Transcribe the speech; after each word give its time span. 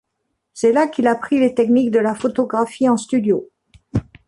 C'est 0.55 0.71
là 0.71 0.87
qu'il 0.87 1.05
apprit 1.05 1.39
les 1.39 1.53
techniques 1.53 1.91
de 1.91 1.99
la 1.99 2.15
photographie 2.15 2.89
en 2.89 2.97
studio. 2.97 3.51